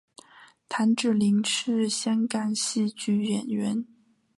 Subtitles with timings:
[0.67, 3.85] 谭芷翎是香港戏剧演员。